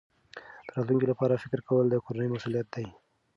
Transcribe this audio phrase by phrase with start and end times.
[0.67, 2.85] د راتلونکي لپاره فکر کول د کورنۍ مسؤلیت دی.